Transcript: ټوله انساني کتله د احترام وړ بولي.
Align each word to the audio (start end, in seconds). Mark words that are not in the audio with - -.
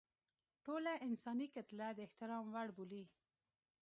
ټوله 0.65 0.93
انساني 1.07 1.47
کتله 1.55 1.87
د 1.93 1.99
احترام 2.07 2.43
وړ 2.53 2.67
بولي. 2.77 3.03